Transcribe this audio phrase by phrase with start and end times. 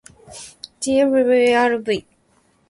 [0.91, 1.99] ｇｆｖｒｖ